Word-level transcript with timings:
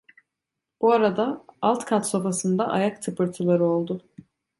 Bu 0.81 0.91
arada 0.93 1.45
alt 1.61 1.85
kat 1.85 2.07
sofasında 2.07 2.67
ayak 2.67 3.01
tıpırtıları 3.01 3.65
oldu. 3.65 4.01